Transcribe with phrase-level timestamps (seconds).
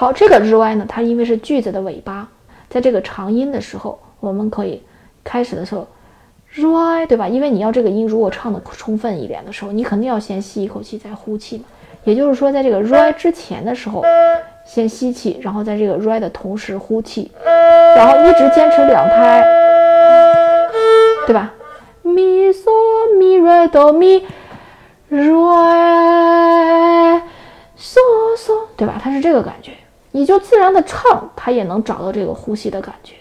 [0.00, 2.28] 好，这个 ry 呢，它因为是句子的尾巴，
[2.70, 4.80] 在这个长音的时候，我们可以
[5.24, 5.84] 开始的时候
[6.54, 7.26] ry，对吧？
[7.26, 11.64] 因为你要这个音如果唱的充分一点的时候，你肯定要先吸一口气再呼气嘛。
[12.04, 14.04] 也就是说，在这个 ry 之前的时候，
[14.64, 17.32] 先吸气，然后在这个 ry 的同时呼气，
[17.96, 19.44] 然后一直坚持两拍，
[21.26, 21.52] 对吧？
[22.02, 22.70] 咪嗦
[23.18, 24.24] 咪瑞哆咪
[25.08, 25.20] 瑞
[27.76, 27.98] 嗦
[28.36, 29.00] 嗦，对吧？
[29.02, 29.72] 它是这个感觉。
[30.10, 33.14] 你就自然的唱，他也能找到这个呼吸的感觉。